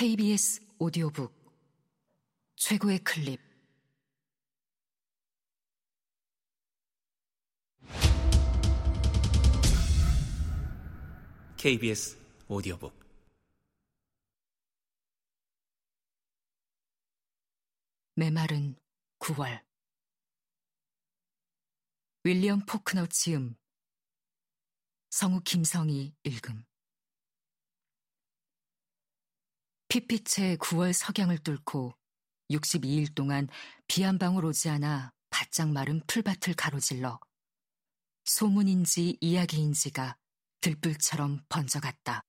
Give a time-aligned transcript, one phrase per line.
[0.00, 1.30] KBS 오디오북
[2.56, 3.38] 최고의 클립.
[11.58, 12.16] KBS
[12.48, 12.98] 오디오북.
[18.14, 18.76] 메마른
[19.18, 19.62] 9월.
[22.24, 23.54] 윌리엄 포크너 지음
[25.10, 26.69] 성우 김성희 읽음
[29.90, 31.92] 피피채 9월 석양을 뚫고
[32.48, 33.48] 62일 동안
[33.88, 37.18] 비 한 방울 오지 않아 바짝 마른 풀밭을 가로질러
[38.24, 40.16] 소문인지 이야기인지가
[40.60, 42.22] 들불처럼 번져갔다.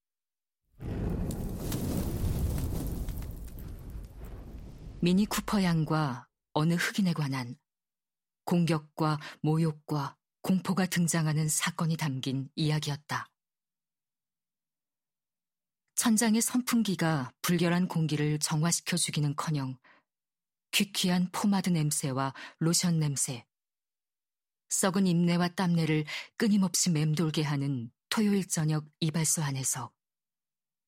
[5.00, 7.56] 미니 쿠퍼 양과 어느 흑인에 관한
[8.46, 13.31] 공격과 모욕과 공포가 등장하는 사건이 담긴 이야기였다.
[16.02, 19.78] 천장의 선풍기가 불결한 공기를 정화시켜 주기는 커녕
[20.72, 23.46] 퀴퀴한 포마드 냄새와 로션 냄새,
[24.70, 26.06] 썩은 입내와 땀내를
[26.38, 29.92] 끊임없이 맴돌게 하는 토요일 저녁 이발소 안에서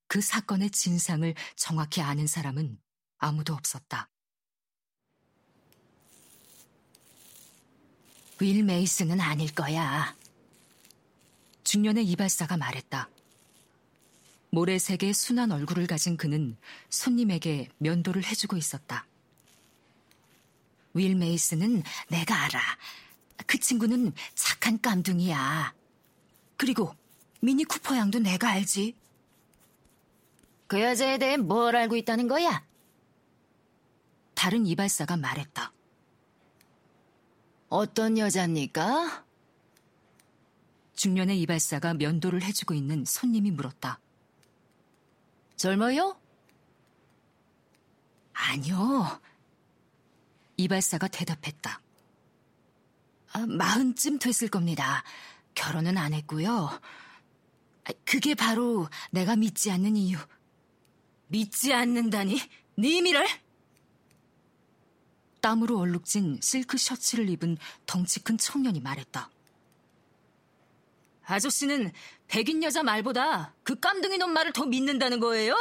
[0.08, 2.82] 그 사건의 진상을 정확히 아는 사람은
[3.20, 4.10] 아무도 없었다.
[8.40, 10.18] 윌 메이슨은 아닐 거야.
[11.64, 13.12] 중년의 이발사가 말했다.
[14.54, 16.56] 모래색의 순한 얼굴을 가진 그는
[16.92, 19.08] 손님에게 면도를 해주고 있었다.
[20.94, 22.62] 윌 메이슨은 내가 알아.
[23.48, 25.74] 그 친구는 착한 깜둥이야.
[26.56, 26.96] 그리고
[27.42, 28.96] 미니 쿠퍼 양도 내가 알지.
[30.68, 32.64] 그 여자에 대해 뭘 알고 있다는 거야?
[34.36, 35.74] 다른 이발사가 말했다.
[37.70, 39.26] 어떤 여자입니까?
[40.94, 44.00] 중년의 이발사가 면도를 해주고 있는 손님이 물었다.
[45.56, 46.20] 젊어요?
[48.34, 49.22] 아니요.
[50.58, 51.82] 이발사가 대답했다.
[53.34, 55.04] 아, 마흔쯤 됐을 겁니다.
[55.56, 56.70] 결혼은 안 했고요.
[57.86, 60.18] 아, 그게 바로 내가 믿지 않는 이유.
[61.28, 62.40] 믿지 않는다니?
[62.78, 63.26] 니미를?
[65.42, 69.30] 땀으로 얼룩진 실크 셔츠를 입은 덩치 큰 청년이 말했다.
[71.26, 71.92] 아저씨는
[72.28, 75.56] 백인 여자 말보다 그 깜둥이 놈 말을 더 믿는다는 거예요?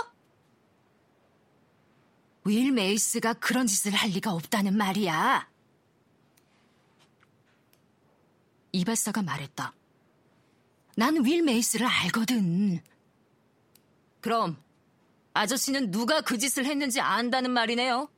[2.44, 5.48] 윌 메이스가 그런 짓을 할 리가 없다는 말이야.
[8.72, 9.72] 이발사가 말했다.
[10.96, 12.80] 난 윌 메이스를 알거든.
[14.20, 14.62] 그럼
[15.34, 18.10] 아저씨는 누가 그 짓을 했는지 안다는 말이네요.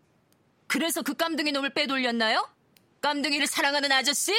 [0.67, 2.49] 그래서 그 깜둥이 놈을 빼돌렸나요?
[3.01, 4.33] 깜둥이를 사랑하는 아저씨?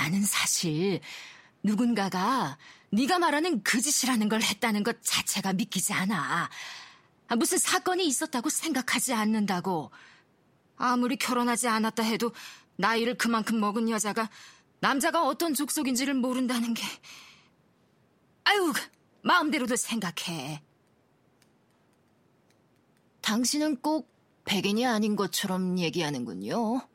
[0.00, 1.00] 나는 사실
[1.62, 2.56] 누군가가
[2.90, 6.48] 네가 말하는 그 짓이라는 걸 했다는 것 자체가 믿기지 않아.
[7.36, 9.90] 무슨 사건이 있었다고 생각하지 않는다고.
[10.76, 12.32] 아무리 결혼하지 않았다 해도
[12.76, 14.30] 나이를 그만큼 먹은 여자가
[14.80, 16.82] 남자가 어떤 족속인지를 모른다는 게.
[18.44, 18.72] 아유,
[19.22, 20.62] 마음대로도 생각해.
[23.20, 24.10] 당신은 꼭
[24.46, 26.88] 백인이 아닌 것처럼 얘기하는군요.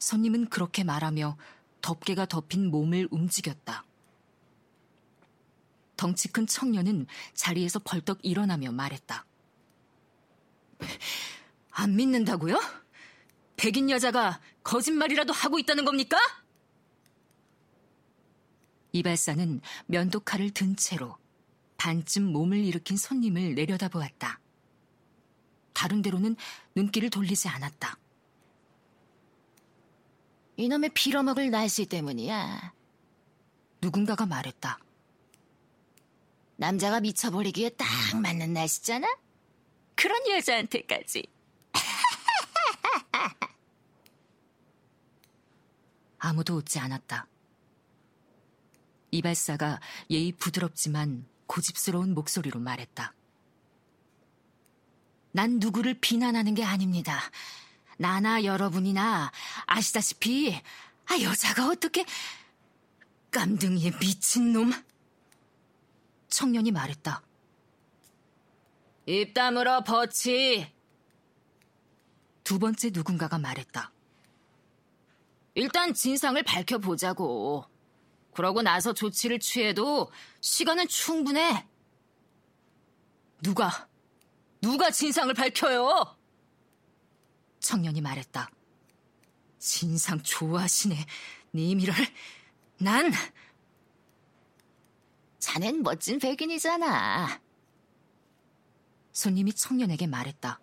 [0.00, 1.36] 손님은 그렇게 말하며
[1.82, 3.84] 덮개가 덮인 몸을 움직였다.
[5.96, 9.24] 덩치 큰 청년은 자리에서 벌떡 일어나며 말했다.
[11.70, 12.58] 안 믿는다고요?
[13.56, 16.18] 백인 여자가 거짓말이라도 하고 있다는 겁니까?
[18.92, 21.16] 이발사는 면도칼을 든 채로
[21.76, 24.40] 반쯤 몸을 일으킨 손님을 내려다보았다.
[25.74, 26.36] 다른 데로는
[26.74, 27.98] 눈길을 돌리지 않았다.
[30.60, 32.74] 이놈의 빌어먹을 날씨 때문이야.
[33.80, 34.78] 누군가가 말했다.
[36.56, 37.86] 남자가 미쳐버리기에 딱
[38.20, 39.08] 맞는 날씨잖아?
[39.94, 41.26] 그런 여자한테까지.
[46.18, 47.26] 아무도 웃지 않았다.
[49.12, 53.14] 이발사가 예의 부드럽지만 고집스러운 목소리로 말했다.
[55.32, 57.18] 난 누구를 비난하는 게 아닙니다.
[58.00, 59.30] 나나 여러분이나
[59.66, 60.58] 아시다시피
[61.04, 62.06] 아 여자가 어떻게
[63.30, 64.72] 깜둥이에 미친 놈?
[66.28, 67.22] 청년이 말했다.
[69.04, 70.72] 입 다물어 버치.
[72.42, 73.92] 두 번째 누군가가 말했다.
[75.54, 77.66] 일단 진상을 밝혀보자고.
[78.32, 80.10] 그러고 나서 조치를 취해도
[80.40, 81.66] 시간은 충분해.
[83.42, 83.88] 누가,
[84.62, 86.16] 누가 진상을 밝혀요?
[87.60, 88.50] 청년이 말했다.
[89.58, 90.96] 진상 좋아하시네.
[91.54, 91.94] 니미를
[92.78, 93.12] 난
[95.38, 97.40] 자넨 멋진 백인이잖아.
[99.12, 100.60] 손님이 청년에게 말했다.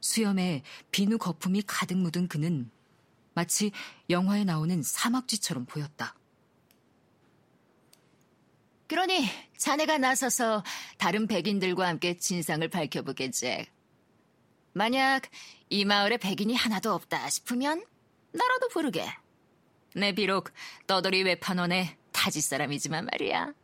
[0.00, 2.70] 수염에 비누 거품이 가득 묻은 그는
[3.34, 3.72] 마치
[4.10, 6.14] 영화에 나오는 사막쥐처럼 보였다.
[8.86, 9.26] 그러니
[9.56, 10.62] 자네가 나서서
[10.98, 13.73] 다른 백인들과 함께 진상을 밝혀보게, 잭.
[14.74, 15.22] 만약
[15.70, 17.84] 이 마을에 백인이 하나도 없다 싶으면
[18.32, 19.08] 나라도 부르게.
[19.94, 20.50] 내 비록
[20.88, 23.54] 떠돌이 외판원의 타지 사람이지만 말이야.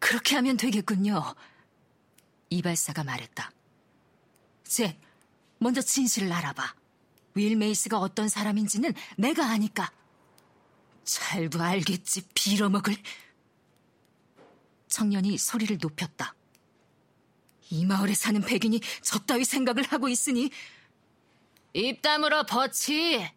[0.00, 1.22] 그렇게 하면 되겠군요.
[2.50, 3.50] 이발사가 말했다.
[4.64, 5.00] 잭,
[5.58, 6.74] 먼저 진실을 알아봐.
[7.34, 9.92] 윌 메이스가 어떤 사람인지는 내가 아니까.
[11.04, 12.96] 잘도 알겠지, 빌어먹을.
[14.88, 16.34] 청년이 소리를 높였다.
[17.70, 20.50] 이 마을에 사는 백인이 저 따위 생각을 하고 있으니
[21.74, 23.28] 입 다물어 버치.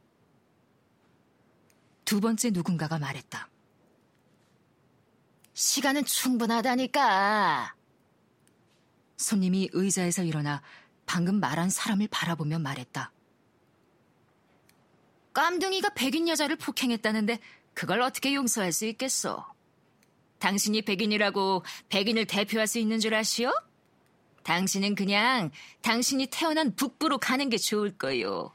[2.06, 3.50] 두 번째 누군가가 말했다.
[5.54, 7.76] 시간은 충분하다니까.
[9.18, 10.62] 손님이 의자에서 일어나
[11.06, 13.12] 방금 말한 사람을 바라보며 말했다.
[15.34, 17.40] 깜둥이가 백인 여자를 폭행했다는데
[17.74, 19.44] 그걸 어떻게 용서할 수 있겠소?
[20.40, 23.54] 당신이 백인이라고 백인을 대표할 수 있는 줄 아시오?
[24.44, 25.52] 당신은 그냥
[25.82, 28.52] 당신이 태어난 북부로 가는 게 좋을 거요.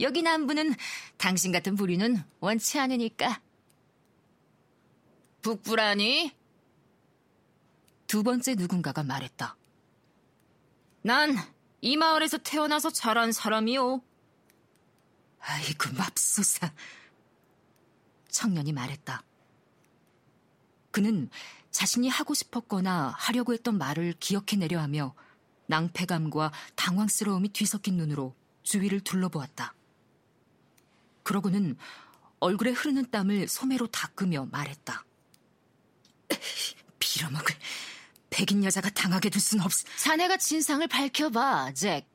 [0.00, 0.74] 여기 남부는
[1.16, 3.40] 당신 같은 부류는 원치 않으니까.
[5.42, 6.32] 북부라니?
[8.06, 9.56] 두 번째 누군가가 말했다.
[11.02, 14.00] 난 이 마을에서 태어나서 자란 사람이요.
[15.40, 16.72] 아이고, 맙소사.
[18.28, 19.24] 청년이 말했다.
[20.92, 21.28] 그는
[21.70, 25.14] 자신이 하고 싶었거나 하려고 했던 말을 기억해내려 하며
[25.66, 29.74] 낭패감과 당황스러움이 뒤섞인 눈으로 주위를 둘러보았다.
[31.22, 31.76] 그러고는
[32.40, 35.04] 얼굴에 흐르는 땀을 소매로 닦으며 말했다.
[36.98, 37.54] 빌어먹을
[38.30, 39.84] 백인 여자가 당하게 둘 순 없어.
[39.98, 42.06] 자네가 진상을 밝혀봐, 잭.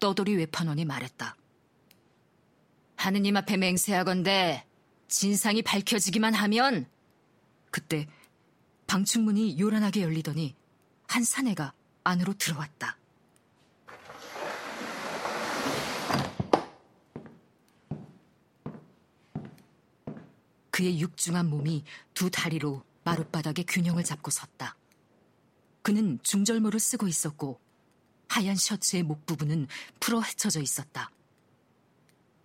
[0.00, 1.36] 떠돌이 외판원이 말했다.
[2.96, 4.64] 하느님 앞에 맹세하건대
[5.08, 6.86] 진상이 밝혀지기만 하면
[7.70, 8.06] 그때
[8.86, 10.54] 방충문이 요란하게 열리더니
[11.06, 11.72] 한 사내가
[12.04, 12.96] 안으로 들어왔다.
[20.70, 21.82] 그의 육중한 몸이
[22.14, 24.76] 두 다리로 마룻바닥에 균형을 잡고 섰다.
[25.82, 27.58] 그는 중절모를 쓰고 있었고
[28.28, 29.66] 하얀 셔츠의 목 부분은
[29.98, 31.10] 풀어 헤쳐져 있었다.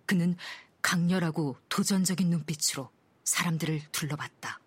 [0.06, 0.36] 그는
[0.82, 2.90] 강렬하고 도전적인 눈빛으로
[3.22, 4.58] 사람들을 둘러봤다.